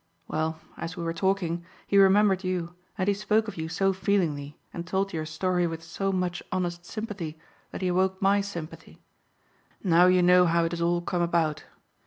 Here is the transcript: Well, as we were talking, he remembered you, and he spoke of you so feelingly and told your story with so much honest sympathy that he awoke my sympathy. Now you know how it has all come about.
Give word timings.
Well, 0.27 0.59
as 0.77 0.97
we 0.97 1.03
were 1.03 1.13
talking, 1.13 1.63
he 1.85 1.99
remembered 1.99 2.43
you, 2.43 2.73
and 2.97 3.07
he 3.07 3.13
spoke 3.13 3.47
of 3.47 3.55
you 3.55 3.69
so 3.69 3.93
feelingly 3.93 4.57
and 4.73 4.87
told 4.87 5.13
your 5.13 5.27
story 5.27 5.67
with 5.67 5.83
so 5.83 6.11
much 6.11 6.41
honest 6.51 6.87
sympathy 6.87 7.37
that 7.69 7.83
he 7.83 7.89
awoke 7.89 8.19
my 8.19 8.41
sympathy. 8.41 9.03
Now 9.83 10.07
you 10.07 10.23
know 10.23 10.47
how 10.47 10.65
it 10.65 10.71
has 10.71 10.81
all 10.81 11.01
come 11.01 11.21
about. 11.21 11.65